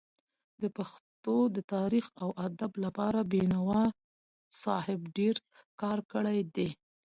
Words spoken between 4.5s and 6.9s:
صاحب ډير کار کړی دی.